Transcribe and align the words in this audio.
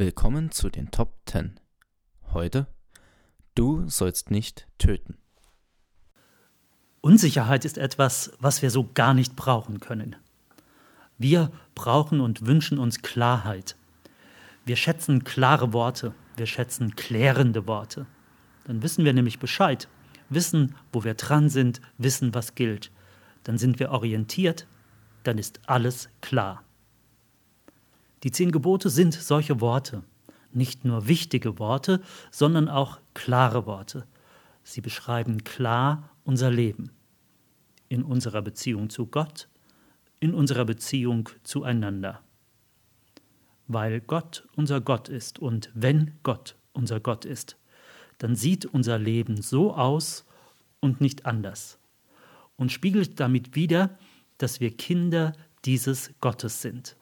Willkommen 0.00 0.50
zu 0.50 0.70
den 0.70 0.90
Top 0.90 1.12
10. 1.26 1.60
Heute, 2.32 2.66
du 3.54 3.86
sollst 3.86 4.30
nicht 4.30 4.66
töten. 4.78 5.18
Unsicherheit 7.02 7.66
ist 7.66 7.76
etwas, 7.76 8.32
was 8.38 8.62
wir 8.62 8.70
so 8.70 8.88
gar 8.94 9.12
nicht 9.12 9.36
brauchen 9.36 9.78
können. 9.78 10.16
Wir 11.18 11.52
brauchen 11.74 12.22
und 12.22 12.46
wünschen 12.46 12.78
uns 12.78 13.02
Klarheit. 13.02 13.76
Wir 14.64 14.76
schätzen 14.76 15.22
klare 15.22 15.74
Worte, 15.74 16.14
wir 16.38 16.46
schätzen 16.46 16.96
klärende 16.96 17.66
Worte. 17.66 18.06
Dann 18.64 18.82
wissen 18.82 19.04
wir 19.04 19.12
nämlich 19.12 19.38
Bescheid, 19.38 19.86
wissen, 20.30 20.76
wo 20.94 21.04
wir 21.04 21.12
dran 21.12 21.50
sind, 21.50 21.82
wissen, 21.98 22.32
was 22.32 22.54
gilt. 22.54 22.90
Dann 23.44 23.58
sind 23.58 23.78
wir 23.78 23.90
orientiert, 23.90 24.66
dann 25.24 25.36
ist 25.36 25.60
alles 25.66 26.08
klar. 26.22 26.64
Die 28.22 28.30
zehn 28.30 28.52
Gebote 28.52 28.90
sind 28.90 29.14
solche 29.14 29.60
Worte, 29.60 30.02
nicht 30.52 30.84
nur 30.84 31.08
wichtige 31.08 31.58
Worte, 31.58 32.02
sondern 32.30 32.68
auch 32.68 33.00
klare 33.14 33.66
Worte. 33.66 34.06
Sie 34.62 34.80
beschreiben 34.80 35.44
klar 35.44 36.10
unser 36.24 36.50
Leben 36.50 36.90
in 37.88 38.02
unserer 38.02 38.42
Beziehung 38.42 38.90
zu 38.90 39.06
Gott, 39.06 39.48
in 40.20 40.34
unserer 40.34 40.64
Beziehung 40.64 41.28
zueinander. 41.42 42.20
Weil 43.66 44.00
Gott 44.00 44.46
unser 44.54 44.80
Gott 44.80 45.08
ist 45.08 45.38
und 45.38 45.70
wenn 45.74 46.12
Gott 46.22 46.56
unser 46.72 47.00
Gott 47.00 47.24
ist, 47.24 47.56
dann 48.18 48.36
sieht 48.36 48.66
unser 48.66 48.98
Leben 48.98 49.40
so 49.40 49.74
aus 49.74 50.26
und 50.80 51.00
nicht 51.00 51.26
anders 51.26 51.78
und 52.56 52.70
spiegelt 52.70 53.18
damit 53.18 53.56
wider, 53.56 53.98
dass 54.38 54.60
wir 54.60 54.76
Kinder 54.76 55.32
dieses 55.64 56.12
Gottes 56.20 56.60
sind. 56.60 56.96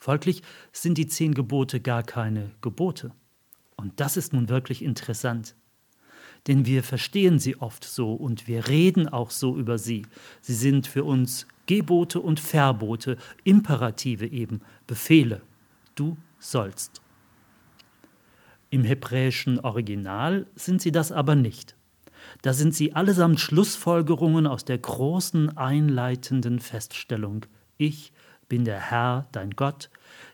Folglich 0.00 0.42
sind 0.72 0.96
die 0.96 1.06
zehn 1.06 1.34
Gebote 1.34 1.78
gar 1.78 2.02
keine 2.02 2.50
Gebote. 2.62 3.12
Und 3.76 4.00
das 4.00 4.16
ist 4.16 4.32
nun 4.32 4.48
wirklich 4.48 4.82
interessant. 4.82 5.54
Denn 6.46 6.64
wir 6.64 6.82
verstehen 6.82 7.38
sie 7.38 7.60
oft 7.60 7.84
so 7.84 8.14
und 8.14 8.48
wir 8.48 8.66
reden 8.66 9.08
auch 9.08 9.30
so 9.30 9.58
über 9.58 9.76
sie. 9.76 10.06
Sie 10.40 10.54
sind 10.54 10.86
für 10.86 11.04
uns 11.04 11.46
Gebote 11.66 12.18
und 12.18 12.40
Verbote, 12.40 13.18
Imperative 13.44 14.26
eben, 14.26 14.62
Befehle. 14.86 15.42
Du 15.94 16.16
sollst. 16.38 17.02
Im 18.70 18.84
hebräischen 18.84 19.60
Original 19.60 20.46
sind 20.54 20.80
sie 20.80 20.92
das 20.92 21.12
aber 21.12 21.34
nicht. 21.34 21.76
Da 22.40 22.54
sind 22.54 22.74
sie 22.74 22.94
allesamt 22.94 23.38
Schlussfolgerungen 23.38 24.46
aus 24.46 24.64
der 24.64 24.78
großen 24.78 25.58
einleitenden 25.58 26.58
Feststellung. 26.58 27.44
Ich 27.76 28.12
bin 28.50 28.66
der 28.66 28.80
Herr, 28.80 29.28
dein 29.32 29.52
Gott, 29.52 29.88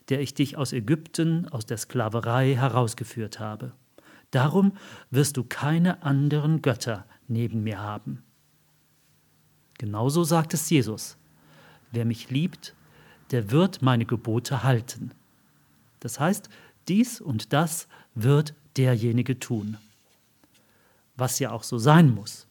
der 0.08 0.20
ich 0.20 0.34
dich 0.34 0.56
aus 0.56 0.72
Ägypten, 0.72 1.48
aus 1.50 1.66
der 1.66 1.76
Sklaverei 1.76 2.56
herausgeführt 2.56 3.38
habe. 3.38 3.72
Darum 4.32 4.72
wirst 5.10 5.36
du 5.36 5.44
keine 5.44 6.02
anderen 6.02 6.62
Götter 6.62 7.06
neben 7.28 7.62
mir 7.62 7.78
haben. 7.78 8.24
Genauso 9.78 10.24
sagt 10.24 10.54
es 10.54 10.68
Jesus. 10.70 11.16
Wer 11.92 12.04
mich 12.04 12.30
liebt, 12.30 12.74
der 13.30 13.50
wird 13.50 13.82
meine 13.82 14.06
Gebote 14.06 14.62
halten. 14.62 15.12
Das 16.00 16.18
heißt, 16.18 16.48
dies 16.88 17.20
und 17.20 17.52
das 17.52 17.86
wird 18.14 18.54
derjenige 18.76 19.38
tun. 19.38 19.76
Was 21.16 21.38
ja 21.38 21.50
auch 21.50 21.62
so 21.62 21.78
sein 21.78 22.14
muss. 22.14 22.46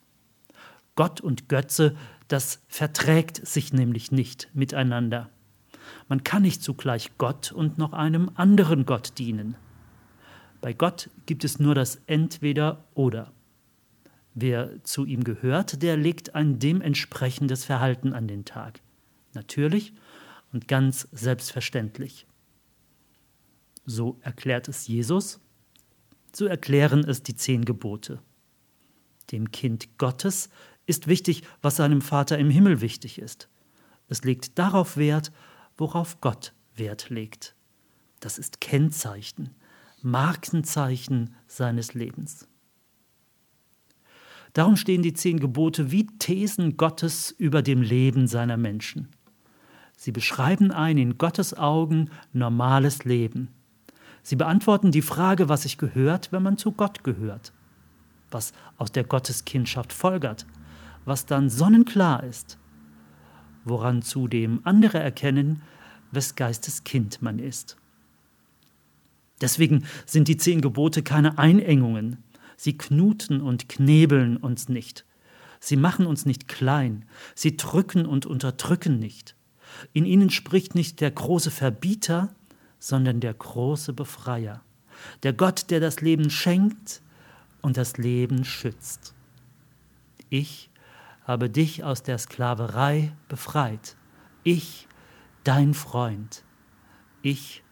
Gott 0.96 1.22
und 1.22 1.50
Götze, 1.50 1.96
das 2.28 2.60
verträgt 2.68 3.46
sich 3.46 3.74
nämlich 3.74 4.12
nicht 4.12 4.50
miteinander. 4.54 5.30
Man 6.08 6.24
kann 6.24 6.42
nicht 6.42 6.64
zugleich 6.64 7.12
Gott 7.18 7.52
und 7.52 7.78
noch 7.78 7.94
einem 7.94 8.32
anderen 8.36 8.86
Gott 8.86 9.18
dienen. 9.18 9.56
Bei 10.62 10.74
Gott 10.74 11.10
gibt 11.26 11.44
es 11.44 11.60
nur 11.60 11.76
das 11.76 12.02
Entweder 12.08 12.84
oder. 12.94 13.32
Wer 14.34 14.84
zu 14.84 15.06
ihm 15.06 15.24
gehört, 15.24 15.82
der 15.82 15.96
legt 15.96 16.36
ein 16.36 16.60
dementsprechendes 16.60 17.64
Verhalten 17.66 18.14
an 18.14 18.28
den 18.28 18.46
Tag. 18.46 18.82
Natürlich 19.34 19.94
und 20.52 20.68
ganz 20.68 21.08
selbstverständlich. 21.12 22.28
So 23.86 24.18
erklärt 24.22 24.68
es 24.68 24.88
Jesus, 24.88 25.40
so 26.34 26.46
erklären 26.46 27.04
es 27.08 27.24
die 27.24 27.36
zehn 27.36 27.64
Gebote. 27.64 28.20
Dem 29.32 29.52
Kind 29.52 29.98
Gottes 29.98 30.50
ist 30.86 31.08
wichtig, 31.08 31.44
was 31.62 31.78
seinem 31.78 32.02
Vater 32.02 32.38
im 32.38 32.50
Himmel 32.50 32.82
wichtig 32.82 33.20
ist. 33.20 33.50
Es 34.08 34.24
legt 34.24 34.58
darauf 34.60 34.98
Wert, 34.98 35.32
worauf 35.78 36.22
Gott 36.22 36.54
Wert 36.76 37.10
legt. 37.10 37.56
Das 38.20 38.38
ist 38.38 38.62
Kennzeichen, 38.62 39.52
Markenzeichen 40.02 41.36
seines 41.48 41.94
Lebens. 41.94 42.48
Darum 44.54 44.78
stehen 44.78 45.02
die 45.02 45.14
zehn 45.14 45.40
Gebote 45.40 45.92
wie 45.92 46.08
Thesen 46.18 46.78
Gottes 46.78 47.32
über 47.32 47.62
dem 47.62 47.82
Leben 47.82 48.28
seiner 48.28 48.56
Menschen. 48.56 49.10
Sie 49.98 50.12
beschreiben 50.12 50.72
ein 50.72 50.98
in 50.98 51.18
Gottes 51.18 51.58
Augen 51.58 52.10
normales 52.32 53.04
Leben. 53.04 53.50
Sie 54.24 54.36
beantworten 54.36 54.92
die 54.92 55.02
Frage, 55.02 55.50
was 55.50 55.64
sich 55.64 55.78
gehört, 55.78 56.32
wenn 56.32 56.42
man 56.42 56.58
zu 56.58 56.72
Gott 56.72 57.04
gehört, 57.04 57.54
was 58.32 58.54
aus 58.78 58.92
der 58.92 59.04
Gotteskindschaft 59.04 59.94
folgert, 59.94 60.46
was 61.04 61.26
dann 61.26 61.50
sonnenklar 61.50 62.24
ist, 62.24 62.58
woran 63.66 64.02
zudem 64.02 64.62
andere 64.64 65.00
erkennen, 65.00 65.62
wes 66.12 66.36
Geistes 66.36 66.84
Kind 66.84 67.22
man 67.22 67.40
ist. 67.40 67.78
Deswegen 69.42 69.86
sind 70.06 70.28
die 70.28 70.38
zehn 70.38 70.62
Gebote 70.62 71.04
keine 71.04 71.38
Einengungen. 71.38 72.24
Sie 72.56 72.78
knuten 72.78 73.42
und 73.42 73.68
knebeln 73.68 74.38
uns 74.38 74.70
nicht. 74.70 75.06
Sie 75.60 75.76
machen 75.76 76.06
uns 76.06 76.26
nicht 76.26 76.48
klein. 76.48 77.06
Sie 77.34 77.58
drücken 77.58 78.06
und 78.06 78.26
unterdrücken 78.26 79.00
nicht. 79.00 79.36
In 79.92 80.06
ihnen 80.06 80.30
spricht 80.30 80.76
nicht 80.76 81.02
der 81.02 81.12
große 81.12 81.52
Verbieter, 81.52 82.34
sondern 82.80 83.20
der 83.20 83.34
große 83.34 83.94
Befreier. 83.94 84.62
Der 85.24 85.34
Gott, 85.34 85.66
der 85.70 85.80
das 85.80 86.02
Leben 86.02 86.30
schenkt 86.30 87.02
und 87.62 87.78
das 87.78 87.98
Leben 87.98 88.46
schützt. 88.46 89.14
Ich 90.30 90.70
habe 91.26 91.50
dich 91.50 91.84
aus 91.84 92.04
der 92.04 92.18
Sklaverei 92.18 93.16
befreit. 93.28 93.98
Ich, 94.44 94.88
dein 95.44 95.74
Freund. 95.74 96.44
Ich, 97.22 97.64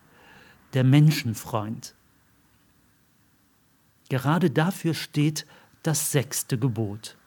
der 0.73 0.83
Menschenfreund. 0.83 1.95
Gerade 4.09 4.49
dafür 4.49 4.93
steht 4.93 5.45
das 5.83 6.11
sechste 6.11 6.57
Gebot. 6.57 7.17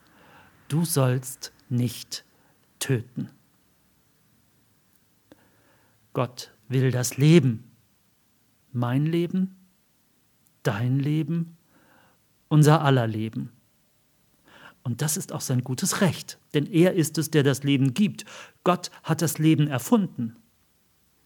Du 0.69 0.85
sollst 0.85 1.53
nicht 1.69 2.25
töten. 2.79 3.31
Gott 6.13 6.53
will 6.69 6.91
das 6.91 7.17
Leben. 7.17 7.71
Mein 8.73 9.07
Leben, 9.07 9.57
dein 10.63 10.99
Leben, 10.99 11.57
unser 12.49 12.83
aller 12.83 13.07
Leben. 13.07 13.56
Und 14.87 15.03
das 15.03 15.17
ist 15.17 15.33
auch 15.33 15.41
sein 15.41 15.65
gutes 15.65 16.01
Recht, 16.01 16.39
denn 16.55 16.65
er 16.65 16.95
ist 16.95 17.19
es, 17.19 17.33
der 17.33 17.43
das 17.43 17.65
Leben 17.65 17.93
gibt. 17.93 18.25
Gott 18.63 18.93
hat 19.03 19.21
das 19.21 19.39
Leben 19.39 19.67
erfunden. 19.67 20.37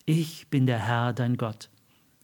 Ich 0.07 0.49
bin 0.49 0.65
der 0.65 0.79
Herr, 0.79 1.13
dein 1.13 1.37
Gott. 1.37 1.69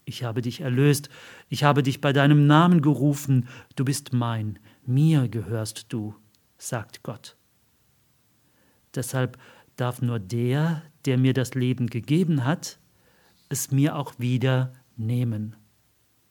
Ich 0.07 0.25
habe 0.25 0.41
dich 0.41 0.63
erlöst, 0.63 1.11
ich 1.51 1.63
habe 1.63 1.83
dich 1.83 2.01
bei 2.01 2.15
deinem 2.15 2.47
Namen 2.47 2.81
gerufen, 2.81 3.49
du 3.75 3.85
bist 3.85 4.15
mein, 4.15 4.59
mir 4.87 5.29
gehörst 5.29 5.93
du, 5.93 6.15
sagt 6.57 7.03
Gott. 7.03 7.37
Deshalb 8.95 9.37
darf 9.77 10.01
nur 10.01 10.19
der, 10.19 10.85
der 11.05 11.19
mir 11.19 11.35
das 11.35 11.53
Leben 11.53 11.89
gegeben 11.89 12.47
hat, 12.47 12.79
es 13.51 13.71
mir 13.71 13.97
auch 13.97 14.15
wieder 14.19 14.72
nehmen. 14.97 15.55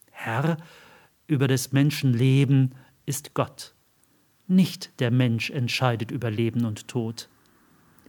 Herr 0.09 0.57
über 1.27 1.47
des 1.47 1.74
Menschen 1.74 2.12
Leben 2.12 2.74
ist 3.06 3.35
Gott. 3.35 3.75
Nicht 4.47 5.00
der 5.00 5.12
Mensch 5.12 5.50
entscheidet 5.50 6.12
über 6.12 6.30
Leben 6.30 6.65
und 6.65 6.88
Tod. 6.88 7.30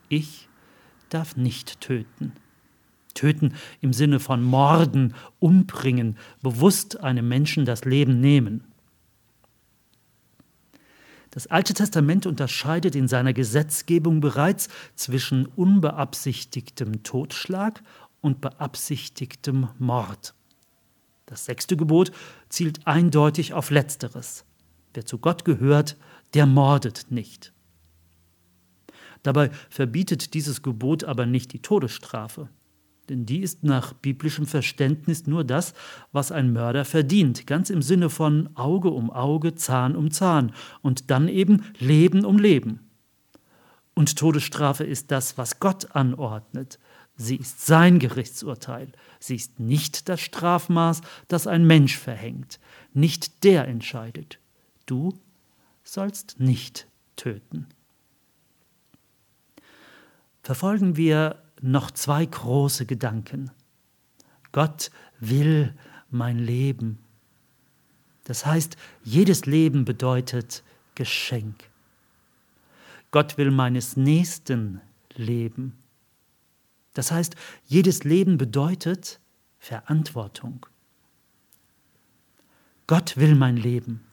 Ich 0.09 0.49
darf 1.09 1.37
nicht 1.37 1.81
töten. 1.81 2.33
Töten 3.15 3.55
im 3.81 3.93
Sinne 3.93 4.21
von 4.21 4.43
morden, 4.43 5.15
umbringen, 5.39 6.19
bewusst 6.43 7.01
einem 7.01 7.29
Menschen 7.29 7.65
das 7.65 7.85
Leben 7.85 8.21
nehmen. 8.21 8.65
Das 11.31 11.47
Alte 11.47 11.75
Testament 11.75 12.27
unterscheidet 12.27 12.95
in 12.95 13.09
seiner 13.09 13.33
Gesetzgebung 13.33 14.21
bereits 14.21 14.69
zwischen 14.95 15.47
unbeabsichtigtem 15.47 17.03
Totschlag 17.03 17.83
und 18.21 18.41
beabsichtigtem 18.41 19.69
Mord. 19.79 20.35
Das 21.27 21.45
sechste 21.45 21.77
Gebot 21.77 22.13
zielt 22.49 22.87
eindeutig 22.87 23.53
auf 23.53 23.71
Letzteres. 23.71 24.45
Wer 24.95 25.05
zu 25.05 25.19
Gott 25.19 25.45
gehört, 25.45 25.97
der 26.35 26.47
mordet 26.47 27.07
nicht. 27.11 27.53
Dabei 29.23 29.51
verbietet 29.71 30.35
dieses 30.35 30.63
Gebot 30.63 31.05
aber 31.05 31.27
nicht 31.27 31.53
die 31.53 31.61
Todesstrafe. 31.61 32.49
Denn 33.09 33.27
die 33.27 33.41
ist 33.41 33.63
nach 33.63 33.93
biblischem 33.93 34.47
Verständnis 34.47 35.27
nur 35.27 35.45
das, 35.45 35.75
was 36.13 36.33
ein 36.33 36.53
Mörder 36.53 36.85
verdient, 36.85 37.47
ganz 37.47 37.71
im 37.71 37.83
Sinne 37.83 38.11
von 38.11 38.51
Auge 38.55 38.91
um 38.91 39.11
Auge, 39.11 39.55
Zahn 39.55 39.95
um 39.95 40.11
Zahn 40.11 40.53
und 40.83 41.11
dann 41.11 41.29
eben 41.29 41.65
Leben 41.79 42.25
um 42.25 42.39
Leben. 42.39 42.81
Und 43.95 44.17
Todesstrafe 44.17 44.85
ist 44.85 45.11
das, 45.11 45.39
was 45.39 45.59
Gott 45.61 45.95
anordnet. 45.95 46.79
Sie 47.17 47.37
ist 47.37 47.65
sein 47.65 47.99
Gerichtsurteil. 47.99 48.93
Sie 49.19 49.37
ist 49.37 49.59
nicht 49.59 50.09
das 50.09 50.21
Strafmaß, 50.21 51.01
das 51.29 51.47
ein 51.47 51.67
Mensch 51.67 51.97
verhängt. 51.97 52.61
Nicht 52.93 53.43
der 53.45 53.67
entscheidet. 53.67 54.39
Du 54.85 55.15
sollst 55.87 56.39
nicht 56.41 56.89
töten. 57.17 57.67
Verfolgen 60.43 60.97
wir 60.97 61.43
noch 61.61 61.91
zwei 61.91 62.27
große 62.27 62.87
Gedanken. 62.87 63.51
Gott 64.53 64.91
will 65.21 65.75
mein 66.11 66.39
Leben. 66.39 66.99
Das 68.25 68.45
heißt, 68.45 68.77
jedes 69.03 69.47
Leben 69.47 69.85
bedeutet 69.85 70.63
Geschenk. 70.95 71.71
Gott 73.11 73.39
will 73.39 73.51
meines 73.51 73.97
Nächsten 73.97 74.81
Leben. 75.15 75.79
Das 76.95 77.11
heißt, 77.11 77.37
jedes 77.67 78.05
Leben 78.05 78.39
bedeutet 78.39 79.21
Verantwortung. 79.59 80.67
Gott 82.87 83.17
will 83.17 83.35
mein 83.35 83.57
Leben. 83.57 84.05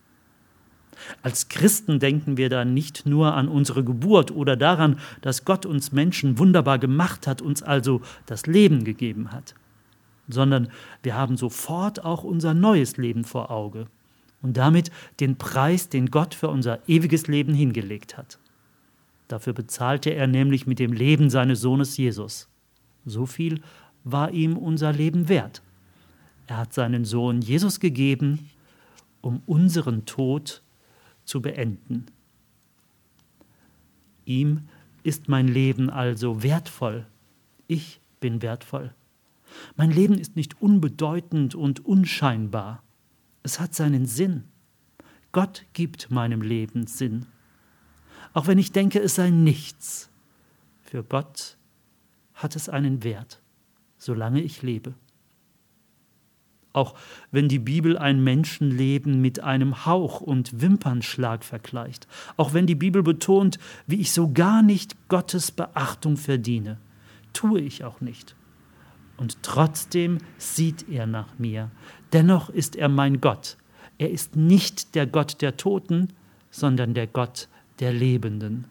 Als 1.22 1.50
Christen 1.50 2.00
denken 2.00 2.38
wir 2.38 2.50
da 2.50 2.66
nicht 2.66 3.06
nur 3.06 3.34
an 3.34 3.48
unsere 3.48 3.84
Geburt 3.84 4.32
oder 4.32 4.56
daran, 4.56 5.00
dass 5.22 5.46
Gott 5.46 5.66
uns 5.66 5.92
Menschen 5.92 6.38
wunderbar 6.38 6.80
gemacht 6.80 7.28
hat, 7.28 7.42
uns 7.42 7.64
also 7.64 8.02
das 8.26 8.46
Leben 8.46 8.84
gegeben 8.84 9.32
hat, 9.32 9.56
sondern 10.28 10.70
wir 11.02 11.16
haben 11.16 11.38
sofort 11.38 12.04
auch 12.04 12.24
unser 12.24 12.54
neues 12.54 12.98
Leben 12.98 13.24
vor 13.24 13.52
Auge 13.52 13.88
und 14.42 14.58
damit 14.58 14.92
den 15.20 15.38
Preis, 15.38 15.90
den 15.90 16.12
Gott 16.12 16.36
für 16.36 16.50
unser 16.50 16.80
ewiges 16.88 17.28
Leben 17.28 17.54
hingelegt 17.54 18.18
hat. 18.18 18.40
Dafür 19.28 19.54
bezahlte 19.54 20.12
er 20.12 20.28
nämlich 20.28 20.68
mit 20.68 20.80
dem 20.80 20.94
Leben 20.94 21.30
seines 21.30 21.62
Sohnes 21.62 21.98
Jesus. 21.98 22.50
So 23.06 23.26
viel 23.26 23.62
war 24.04 24.32
ihm 24.32 24.58
unser 24.58 24.92
Leben 24.92 25.30
wert. 25.30 25.62
Er 26.48 26.58
hat 26.58 26.74
seinen 26.74 27.06
Sohn 27.06 27.42
Jesus 27.42 27.80
gegeben, 27.80 28.50
um 29.22 29.42
unseren 29.46 30.06
Tod 30.06 30.62
zu 31.26 31.42
beenden. 31.42 32.06
Ihm 34.26 34.68
ist 35.04 35.28
mein 35.28 35.48
Leben 35.48 35.90
also 35.90 36.44
wertvoll. 36.44 37.06
Ich 37.68 38.00
bin 38.20 38.42
wertvoll. 38.42 38.94
Mein 39.76 39.92
Leben 39.92 40.18
ist 40.18 40.36
nicht 40.36 40.62
unbedeutend 40.62 41.56
und 41.56 41.86
unscheinbar. 41.86 42.84
Es 43.44 43.60
hat 43.60 43.76
seinen 43.76 44.06
Sinn. 44.06 44.46
Gott 45.32 45.66
gibt 45.74 46.10
meinem 46.10 46.42
Leben 46.42 46.88
Sinn. 46.88 47.26
Auch 48.34 48.48
wenn 48.48 48.58
ich 48.58 48.72
denke, 48.72 49.00
es 49.00 49.16
sei 49.16 49.30
nichts. 49.30 50.10
Für 50.82 51.04
Gott 51.04 51.58
hat 52.34 52.56
es 52.56 52.70
einen 52.70 53.04
Wert, 53.04 53.42
solange 53.98 54.42
ich 54.42 54.62
lebe. 54.62 54.94
Auch 56.74 56.96
wenn 57.32 57.48
die 57.48 57.60
Bibel 57.60 57.98
ein 57.98 58.24
Menschenleben 58.24 59.22
mit 59.22 59.40
einem 59.40 59.86
Hauch 59.86 60.22
und 60.22 60.60
Wimpernschlag 60.62 61.44
vergleicht. 61.44 62.08
Auch 62.36 62.54
wenn 62.54 62.66
die 62.66 62.76
Bibel 62.76 63.04
betont, 63.04 63.60
wie 63.86 64.02
ich 64.02 64.12
so 64.12 64.32
gar 64.34 64.64
nicht 64.64 65.08
Gottes 65.08 65.52
Beachtung 65.52 66.18
verdiene. 66.18 66.80
Tue 67.32 67.62
ich 67.62 67.84
auch 67.84 68.02
nicht. 68.02 68.36
Und 69.18 69.44
trotzdem 69.44 70.18
sieht 70.38 70.90
er 70.90 71.06
nach 71.06 71.38
mir. 71.38 71.70
Dennoch 72.12 72.50
ist 72.50 72.76
er 72.76 72.90
mein 72.90 73.22
Gott. 73.22 73.58
Er 74.00 74.10
ist 74.10 74.36
nicht 74.36 74.96
der 74.96 75.06
Gott 75.06 75.42
der 75.42 75.58
Toten, 75.58 76.14
sondern 76.50 76.96
der 76.96 77.08
Gott 77.08 77.48
der 77.80 77.94
Lebenden 77.94 78.66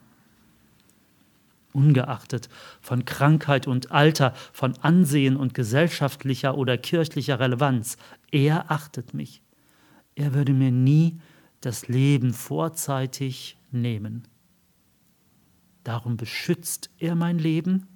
ungeachtet 1.72 2.48
von 2.80 3.04
Krankheit 3.04 3.66
und 3.66 3.90
Alter, 3.90 4.34
von 4.52 4.76
Ansehen 4.78 5.36
und 5.36 5.54
gesellschaftlicher 5.54 6.56
oder 6.56 6.78
kirchlicher 6.78 7.40
Relevanz. 7.40 7.96
Er 8.30 8.70
achtet 8.70 9.14
mich. 9.14 9.42
Er 10.14 10.34
würde 10.34 10.52
mir 10.52 10.70
nie 10.70 11.18
das 11.60 11.88
Leben 11.88 12.32
vorzeitig 12.32 13.56
nehmen. 13.70 14.24
Darum 15.84 16.16
beschützt 16.16 16.90
er 16.98 17.14
mein 17.14 17.38
Leben, 17.38 17.86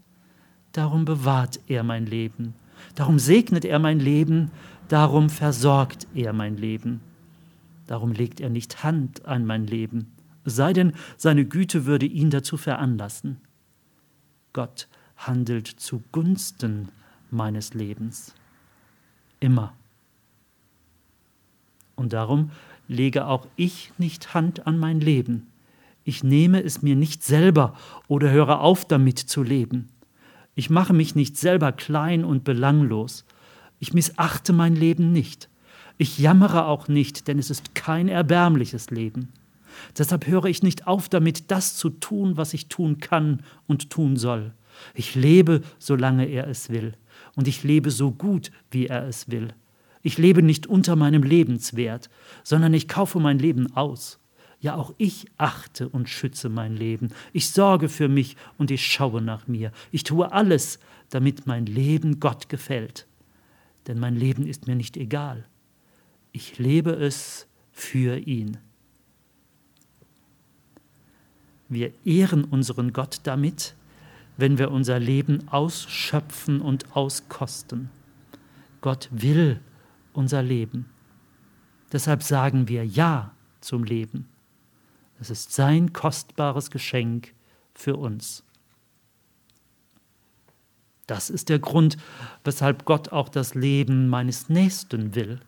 darum 0.72 1.04
bewahrt 1.04 1.60
er 1.68 1.82
mein 1.82 2.06
Leben, 2.06 2.54
darum 2.94 3.18
segnet 3.18 3.64
er 3.64 3.78
mein 3.78 4.00
Leben, 4.00 4.50
darum 4.88 5.30
versorgt 5.30 6.06
er 6.14 6.32
mein 6.32 6.56
Leben, 6.56 7.00
darum 7.86 8.12
legt 8.12 8.40
er 8.40 8.50
nicht 8.50 8.82
Hand 8.82 9.24
an 9.24 9.46
mein 9.46 9.66
Leben, 9.66 10.12
sei 10.44 10.72
denn 10.72 10.92
seine 11.16 11.44
Güte 11.44 11.86
würde 11.86 12.06
ihn 12.06 12.30
dazu 12.30 12.56
veranlassen. 12.56 13.38
Gott 14.56 14.88
handelt 15.18 15.66
zugunsten 15.66 16.88
meines 17.30 17.74
Lebens. 17.74 18.34
Immer. 19.38 19.74
Und 21.94 22.14
darum 22.14 22.52
lege 22.88 23.26
auch 23.26 23.46
ich 23.56 23.92
nicht 23.98 24.32
Hand 24.32 24.66
an 24.66 24.78
mein 24.78 24.98
Leben. 24.98 25.48
Ich 26.04 26.24
nehme 26.24 26.62
es 26.62 26.80
mir 26.80 26.96
nicht 26.96 27.22
selber 27.22 27.76
oder 28.08 28.30
höre 28.30 28.60
auf 28.60 28.86
damit 28.86 29.18
zu 29.18 29.42
leben. 29.42 29.90
Ich 30.54 30.70
mache 30.70 30.94
mich 30.94 31.14
nicht 31.14 31.36
selber 31.36 31.72
klein 31.72 32.24
und 32.24 32.42
belanglos. 32.42 33.26
Ich 33.78 33.92
missachte 33.92 34.54
mein 34.54 34.74
Leben 34.74 35.12
nicht. 35.12 35.50
Ich 35.98 36.18
jammere 36.18 36.64
auch 36.64 36.88
nicht, 36.88 37.28
denn 37.28 37.38
es 37.38 37.50
ist 37.50 37.74
kein 37.74 38.08
erbärmliches 38.08 38.88
Leben. 38.88 39.34
Deshalb 39.96 40.26
höre 40.26 40.46
ich 40.46 40.62
nicht 40.62 40.86
auf 40.86 41.08
damit, 41.08 41.50
das 41.50 41.76
zu 41.76 41.90
tun, 41.90 42.36
was 42.36 42.54
ich 42.54 42.68
tun 42.68 42.98
kann 42.98 43.42
und 43.66 43.90
tun 43.90 44.16
soll. 44.16 44.52
Ich 44.94 45.14
lebe, 45.14 45.62
solange 45.78 46.26
er 46.26 46.48
es 46.48 46.70
will, 46.70 46.94
und 47.34 47.48
ich 47.48 47.62
lebe 47.62 47.90
so 47.90 48.10
gut, 48.10 48.50
wie 48.70 48.86
er 48.86 49.06
es 49.06 49.30
will. 49.30 49.54
Ich 50.02 50.18
lebe 50.18 50.42
nicht 50.42 50.66
unter 50.66 50.94
meinem 50.94 51.22
Lebenswert, 51.22 52.10
sondern 52.44 52.74
ich 52.74 52.88
kaufe 52.88 53.18
mein 53.18 53.38
Leben 53.38 53.74
aus. 53.74 54.20
Ja, 54.60 54.76
auch 54.76 54.94
ich 54.98 55.26
achte 55.36 55.88
und 55.88 56.08
schütze 56.08 56.48
mein 56.48 56.76
Leben. 56.76 57.10
Ich 57.32 57.50
sorge 57.50 57.88
für 57.88 58.08
mich 58.08 58.36
und 58.56 58.70
ich 58.70 58.86
schaue 58.86 59.20
nach 59.20 59.48
mir. 59.48 59.72
Ich 59.90 60.04
tue 60.04 60.30
alles, 60.32 60.78
damit 61.10 61.46
mein 61.46 61.66
Leben 61.66 62.20
Gott 62.20 62.48
gefällt. 62.48 63.06
Denn 63.86 63.98
mein 63.98 64.16
Leben 64.16 64.46
ist 64.46 64.66
mir 64.66 64.76
nicht 64.76 64.96
egal. 64.96 65.44
Ich 66.32 66.58
lebe 66.58 66.92
es 66.92 67.46
für 67.70 68.16
ihn. 68.18 68.58
Wir 71.68 71.92
ehren 72.04 72.44
unseren 72.44 72.92
Gott 72.92 73.20
damit, 73.24 73.74
wenn 74.36 74.58
wir 74.58 74.70
unser 74.70 74.98
Leben 74.98 75.48
ausschöpfen 75.48 76.60
und 76.60 76.94
auskosten. 76.94 77.90
Gott 78.80 79.08
will 79.10 79.60
unser 80.12 80.42
Leben. 80.42 80.86
Deshalb 81.92 82.22
sagen 82.22 82.68
wir 82.68 82.84
Ja 82.84 83.32
zum 83.60 83.84
Leben. 83.84 84.28
Es 85.18 85.30
ist 85.30 85.52
sein 85.52 85.92
kostbares 85.92 86.70
Geschenk 86.70 87.32
für 87.74 87.96
uns. 87.96 88.44
Das 91.06 91.30
ist 91.30 91.48
der 91.48 91.60
Grund, 91.60 91.96
weshalb 92.44 92.84
Gott 92.84 93.10
auch 93.12 93.28
das 93.28 93.54
Leben 93.54 94.08
meines 94.08 94.48
Nächsten 94.48 95.14
will. 95.14 95.40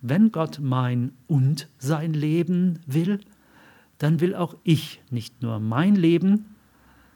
Wenn 0.00 0.32
Gott 0.32 0.58
mein 0.60 1.12
und 1.26 1.68
sein 1.78 2.14
Leben 2.14 2.80
will, 2.86 3.20
dann 3.98 4.20
will 4.20 4.34
auch 4.34 4.56
ich 4.64 5.02
nicht 5.10 5.42
nur 5.42 5.60
mein 5.60 5.94
Leben, 5.94 6.54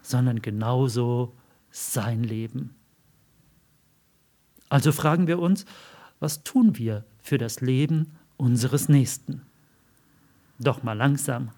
sondern 0.02 0.42
genauso 0.42 1.34
sein 1.70 2.22
Leben. 2.22 2.74
Also 4.68 4.92
fragen 4.92 5.26
wir 5.26 5.38
uns, 5.38 5.64
was 6.20 6.44
tun 6.44 6.76
wir 6.76 7.04
für 7.20 7.38
das 7.38 7.60
Leben 7.60 8.16
unseres 8.36 8.88
Nächsten? 8.88 9.42
Doch 10.58 10.82
mal 10.82 10.94
langsam. 10.94 11.50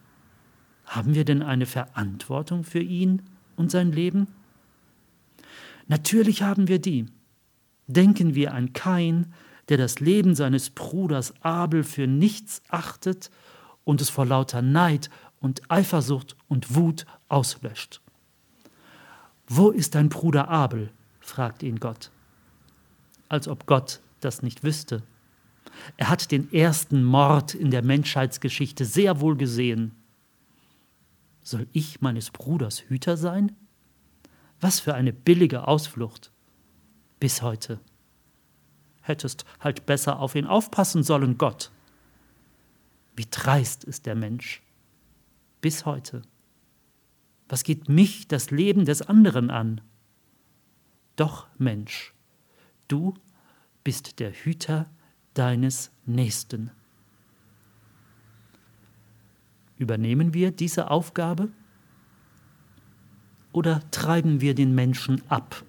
Haben 0.85 1.15
wir 1.15 1.25
denn 1.25 1.43
eine 1.43 1.67
Verantwortung 1.67 2.65
für 2.65 2.81
ihn 2.81 3.23
und 3.57 3.71
sein 3.71 3.93
Leben? 3.93 4.29
Natürlich 5.87 6.43
haben 6.43 6.69
wir 6.69 6.81
die. 6.81 7.07
Denken 7.87 8.35
wir 8.35 8.55
an 8.55 8.73
Kain, 8.73 9.33
der 9.69 9.77
das 9.77 10.01
Leben 10.01 10.35
seines 10.35 10.71
Bruders 10.71 11.35
Abel 11.43 11.85
für 11.85 12.07
nichts 12.07 12.63
achtet 12.69 13.31
und 13.85 14.01
es 14.01 14.11
vor 14.11 14.27
lauter 14.27 14.63
Neid 14.63 15.11
und 15.41 15.71
Eifersucht 15.71 16.37
und 16.49 16.75
Wut 16.75 17.07
auslöscht. 17.29 18.01
Wo 19.47 19.71
ist 19.71 19.95
dein 19.95 20.09
Bruder 20.09 20.49
Abel? 20.49 20.93
fragt 21.21 21.63
ihn 21.63 21.81
Gott. 21.81 22.11
Als 23.29 23.49
ob 23.49 23.67
Gott 23.67 24.01
das 24.21 24.43
nicht 24.43 24.63
wüsste. 24.63 25.03
Er 25.97 26.09
hat 26.09 26.31
den 26.31 26.53
ersten 26.53 27.05
Mord 27.05 27.55
in 27.55 27.71
der 27.71 27.83
Menschheitsgeschichte 27.83 28.85
sehr 28.85 29.21
wohl 29.21 29.37
gesehen. 29.37 29.93
Soll 31.43 31.67
ich 31.73 32.01
meines 32.01 32.31
Bruders 32.31 32.81
Hüter 32.81 33.17
sein? 33.17 33.57
Was 34.61 34.81
für 34.81 34.95
eine 34.95 35.13
billige 35.13 35.67
Ausflucht. 35.67 36.31
Bis 37.19 37.43
heute. 37.43 37.81
Hättest 39.01 39.45
halt 39.59 39.87
besser 39.87 40.21
auf 40.21 40.35
ihn 40.35 40.47
aufpassen 40.47 41.03
sollen, 41.03 41.39
Gott. 41.39 41.71
Wie 43.21 43.27
dreist 43.31 43.85
ist 43.85 44.07
der 44.07 44.15
Mensch. 44.15 44.63
Bis 45.61 45.85
heute. 45.85 46.23
Was 47.51 47.65
geht 47.65 47.91
mich 47.91 48.29
das 48.29 48.51
Leben 48.51 48.87
des 48.87 49.03
anderen 49.03 49.51
an? 49.51 49.83
Doch, 51.17 51.47
Mensch, 51.59 52.15
du 52.89 53.13
bist 53.85 54.21
der 54.21 54.33
Hüter 54.33 54.89
deines 55.35 55.93
Nächsten. 56.07 56.71
Übernehmen 59.77 60.33
wir 60.33 60.51
diese 60.51 60.91
Aufgabe 60.91 61.51
oder 63.53 63.83
treiben 63.91 64.41
wir 64.41 64.55
den 64.55 64.75
Menschen 64.75 65.21
ab? 65.29 65.63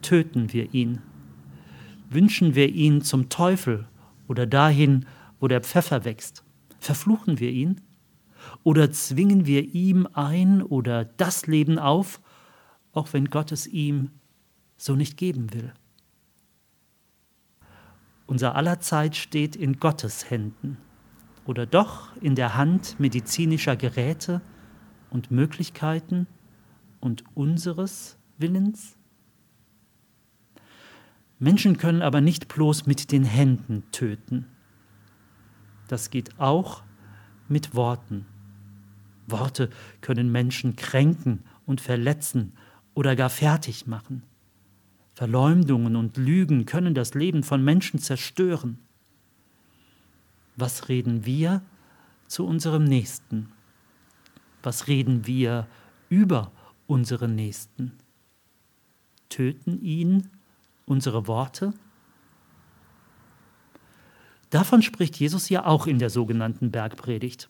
Töten 0.00 0.54
wir 0.54 0.72
ihn? 0.72 1.02
Wünschen 2.08 2.54
wir 2.54 2.70
ihn 2.70 3.02
zum 3.02 3.28
Teufel 3.28 3.86
oder 4.26 4.46
dahin, 4.46 5.04
wo 5.40 5.48
der 5.48 5.62
Pfeffer 5.62 6.04
wächst? 6.04 6.44
Verfluchen 6.78 7.40
wir 7.40 7.50
ihn? 7.50 7.80
Oder 8.62 8.90
zwingen 8.90 9.46
wir 9.46 9.74
ihm 9.74 10.08
ein 10.12 10.62
oder 10.62 11.04
das 11.04 11.46
Leben 11.46 11.78
auf, 11.78 12.20
auch 12.92 13.12
wenn 13.12 13.26
Gott 13.26 13.52
es 13.52 13.66
ihm 13.66 14.10
so 14.76 14.94
nicht 14.94 15.16
geben 15.16 15.52
will? 15.52 15.72
Unser 18.26 18.54
aller 18.54 18.80
Zeit 18.80 19.16
steht 19.16 19.56
in 19.56 19.80
Gottes 19.80 20.30
Händen 20.30 20.76
oder 21.46 21.66
doch 21.66 22.14
in 22.16 22.36
der 22.36 22.56
Hand 22.56 23.00
medizinischer 23.00 23.76
Geräte 23.76 24.40
und 25.10 25.30
Möglichkeiten 25.30 26.28
und 27.00 27.24
unseres 27.34 28.16
Willens? 28.38 28.96
Menschen 31.40 31.78
können 31.78 32.02
aber 32.02 32.20
nicht 32.20 32.48
bloß 32.48 32.86
mit 32.86 33.10
den 33.12 33.24
Händen 33.24 33.82
töten. 33.90 34.46
Das 35.90 36.10
geht 36.10 36.38
auch 36.38 36.84
mit 37.48 37.74
Worten. 37.74 38.24
Worte 39.26 39.70
können 40.00 40.30
Menschen 40.30 40.76
kränken 40.76 41.42
und 41.66 41.80
verletzen 41.80 42.52
oder 42.94 43.16
gar 43.16 43.28
fertig 43.28 43.88
machen. 43.88 44.22
Verleumdungen 45.14 45.96
und 45.96 46.16
Lügen 46.16 46.64
können 46.64 46.94
das 46.94 47.14
Leben 47.14 47.42
von 47.42 47.64
Menschen 47.64 47.98
zerstören. 47.98 48.78
Was 50.54 50.88
reden 50.88 51.26
wir 51.26 51.60
zu 52.28 52.46
unserem 52.46 52.84
Nächsten? 52.84 53.50
Was 54.62 54.86
reden 54.86 55.26
wir 55.26 55.66
über 56.08 56.52
unseren 56.86 57.34
Nächsten? 57.34 57.94
Töten 59.28 59.82
ihn 59.82 60.28
unsere 60.86 61.26
Worte? 61.26 61.74
Davon 64.50 64.82
spricht 64.82 65.16
Jesus 65.16 65.48
ja 65.48 65.64
auch 65.64 65.86
in 65.86 65.98
der 65.98 66.10
sogenannten 66.10 66.70
Bergpredigt. 66.70 67.48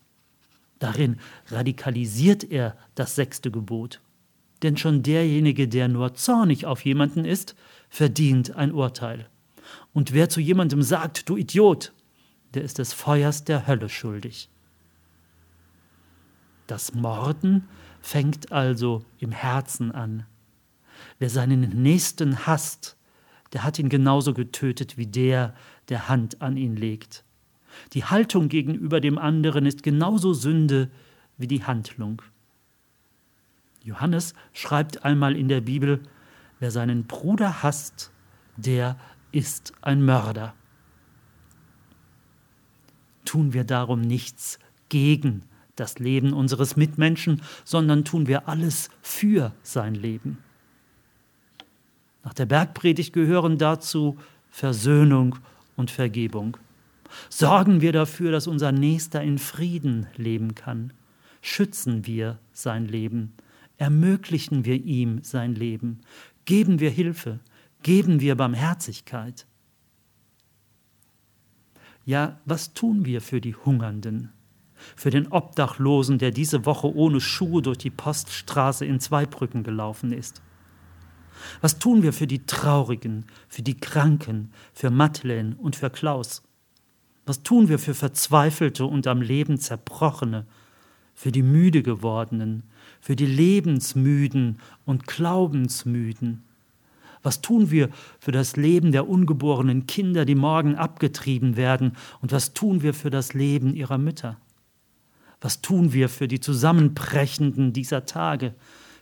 Darin 0.79 1.17
radikalisiert 1.49 2.45
er 2.45 2.77
das 2.95 3.15
sechste 3.15 3.51
Gebot. 3.51 4.01
Denn 4.63 4.77
schon 4.77 5.03
derjenige, 5.03 5.69
der 5.69 5.89
nur 5.89 6.15
zornig 6.15 6.67
auf 6.67 6.85
jemanden 6.85 7.25
ist, 7.25 7.55
verdient 7.89 8.57
ein 8.57 8.73
Urteil. 8.73 9.29
Und 9.93 10.13
wer 10.13 10.29
zu 10.29 10.41
jemandem 10.41 10.83
sagt, 10.83 11.29
du 11.29 11.37
Idiot, 11.37 11.93
der 12.55 12.63
ist 12.63 12.79
des 12.79 12.93
Feuers 12.93 13.45
der 13.45 13.67
Hölle 13.67 13.89
schuldig. 13.89 14.51
Das 16.67 16.95
Morden 16.95 17.69
fängt 18.01 18.53
also 18.53 19.05
im 19.19 19.33
Herzen 19.33 19.93
an. 19.93 20.27
Wer 21.19 21.31
seinen 21.31 21.83
Nächsten 21.83 22.47
hasst, 22.47 22.97
der 23.53 23.65
hat 23.65 23.79
ihn 23.79 23.89
genauso 23.89 24.35
getötet 24.35 24.97
wie 24.97 25.07
der, 25.07 25.55
der 25.91 26.09
Hand 26.09 26.41
an 26.41 26.57
ihn 26.57 26.77
legt. 26.77 27.25
Die 27.93 28.05
Haltung 28.05 28.49
gegenüber 28.49 29.01
dem 29.01 29.19
anderen 29.19 29.67
ist 29.67 29.83
genauso 29.83 30.33
Sünde 30.33 30.91
wie 31.37 31.47
die 31.47 31.65
Handlung. 31.65 32.23
Johannes 33.83 34.35
schreibt 34.53 35.05
einmal 35.05 35.37
in 35.37 35.49
der 35.49 35.61
Bibel, 35.61 36.03
wer 36.59 36.71
seinen 36.71 37.07
Bruder 37.07 37.63
hasst, 37.63 38.13
der 38.57 38.97
ist 39.33 39.73
ein 39.81 40.05
Mörder. 40.05 40.55
Tun 43.25 43.53
wir 43.53 43.65
darum 43.65 44.01
nichts 44.01 44.59
gegen 44.89 45.43
das 45.77 45.99
Leben 45.99 46.33
unseres 46.33 46.77
Mitmenschen, 46.77 47.43
sondern 47.65 48.05
tun 48.05 48.27
wir 48.27 48.49
alles 48.49 48.91
für 49.01 49.53
sein 49.63 49.95
Leben. 49.95 50.39
Nach 52.23 52.35
der 52.35 52.47
Bergpredigt 52.47 53.15
gehören 53.15 53.57
dazu 53.57 54.19
Versöhnung 54.51 55.39
und 55.81 55.91
Vergebung. 55.91 56.57
Sorgen 57.29 57.81
wir 57.81 57.93
dafür, 57.93 58.31
dass 58.31 58.47
unser 58.47 58.71
Nächster 58.71 59.21
in 59.23 59.39
Frieden 59.39 60.07
leben 60.17 60.55
kann. 60.55 60.93
Schützen 61.43 62.07
wir 62.07 62.39
sein 62.53 62.87
Leben. 62.87 63.33
Ermöglichen 63.79 64.65
wir 64.65 64.77
ihm 64.77 65.23
sein 65.23 65.55
Leben. 65.55 66.03
Geben 66.45 66.79
wir 66.79 66.91
Hilfe. 66.91 67.41
Geben 67.83 68.21
wir 68.21 68.37
Barmherzigkeit. 68.37 69.47
Ja, 72.05 72.39
was 72.45 72.75
tun 72.75 73.05
wir 73.05 73.21
für 73.21 73.41
die 73.41 73.55
Hungernden? 73.55 74.33
Für 74.97 75.11
den 75.11 75.29
Obdachlosen, 75.29 76.19
der 76.19 76.31
diese 76.31 76.65
Woche 76.65 76.95
ohne 76.95 77.21
Schuhe 77.21 77.63
durch 77.63 77.79
die 77.79 77.91
Poststraße 77.91 78.85
in 78.85 79.01
Zweibrücken 79.01 79.63
gelaufen 79.63 80.13
ist? 80.13 80.43
Was 81.61 81.79
tun 81.79 82.03
wir 82.03 82.13
für 82.13 82.27
die 82.27 82.45
Traurigen, 82.47 83.25
für 83.49 83.63
die 83.63 83.79
Kranken, 83.79 84.53
für 84.73 84.91
Madeleine 84.91 85.57
und 85.57 85.77
für 85.77 85.91
Klaus? 85.91 86.43
Was 87.27 87.43
tun 87.43 87.69
wir 87.69 87.79
für 87.79 87.95
Verzweifelte 87.95 88.85
und 88.85 89.07
am 89.07 89.23
Leben 89.23 89.59
Zerbrochene, 89.59 90.47
für 91.15 91.33
die 91.33 91.43
müde 91.43 91.83
gewordenen, 91.83 92.65
für 93.01 93.17
die 93.17 93.27
Lebensmüden 93.27 94.59
und 94.85 95.07
Glaubensmüden? 95.07 96.43
Was 97.23 97.43
tun 97.43 97.71
wir 97.71 97.91
für 98.19 98.33
das 98.33 98.57
Leben 98.57 98.93
der 98.93 99.09
ungeborenen 99.09 99.87
Kinder, 99.87 100.25
die 100.25 100.35
morgen 100.35 100.75
abgetrieben 100.77 101.57
werden? 101.57 101.97
Und 102.23 102.33
was 102.33 102.55
tun 102.55 102.83
wir 102.83 102.95
für 102.95 103.11
das 103.11 103.35
Leben 103.35 103.75
ihrer 103.75 103.99
Mütter? 103.99 104.39
Was 105.41 105.61
tun 105.61 105.93
wir 105.93 106.09
für 106.09 106.29
die 106.29 106.41
Zusammenbrechenden 106.41 107.73
dieser 107.73 108.07
Tage, 108.07 108.55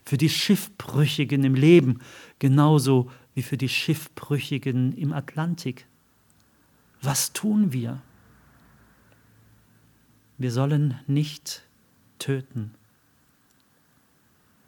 für 0.04 0.16
die 0.16 0.28
Schiffbrüchigen 0.28 1.44
im 1.44 1.54
Leben, 1.54 2.00
genauso 2.38 3.10
wie 3.34 3.42
für 3.42 3.56
die 3.56 3.68
Schiffbrüchigen 3.68 4.92
im 4.96 5.12
Atlantik? 5.12 5.86
Was 7.00 7.32
tun 7.32 7.72
wir? 7.72 8.02
Wir 10.36 10.52
sollen 10.52 10.98
nicht 11.06 11.62
töten. 12.18 12.74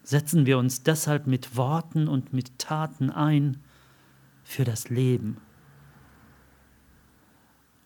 Setzen 0.02 0.46
wir 0.46 0.58
uns 0.58 0.82
deshalb 0.82 1.26
mit 1.26 1.56
Worten 1.56 2.08
und 2.08 2.32
mit 2.32 2.58
Taten 2.58 3.10
ein 3.10 3.58
für 4.42 4.64
das 4.64 4.88
Leben. 4.88 5.36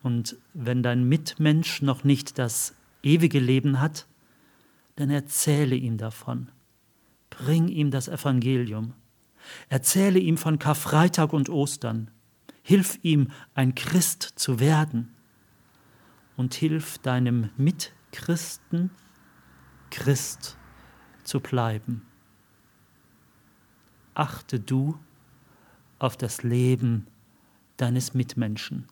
Und 0.02 0.36
wenn 0.54 0.82
dein 0.82 1.08
Mitmensch 1.08 1.82
noch 1.82 2.04
nicht 2.04 2.38
das 2.38 2.74
ewige 3.02 3.40
Leben 3.40 3.80
hat, 3.80 4.06
dann 4.96 5.10
erzähle 5.10 5.76
ihm 5.76 5.98
davon. 5.98 6.48
Bring 7.30 7.68
ihm 7.68 7.90
das 7.90 8.08
Evangelium. 8.08 8.94
Erzähle 9.68 10.18
ihm 10.18 10.36
von 10.36 10.58
Karfreitag 10.58 11.32
und 11.32 11.48
Ostern. 11.48 12.10
Hilf 12.62 12.98
ihm, 13.02 13.28
ein 13.54 13.74
Christ 13.74 14.22
zu 14.36 14.60
werden 14.60 15.14
und 16.36 16.54
hilf 16.54 16.98
deinem 16.98 17.50
Mitchristen, 17.56 18.90
Christ 19.90 20.56
zu 21.22 21.40
bleiben. 21.40 22.06
Achte 24.14 24.60
du 24.60 24.98
auf 25.98 26.16
das 26.16 26.42
Leben 26.42 27.06
deines 27.76 28.14
Mitmenschen. 28.14 28.86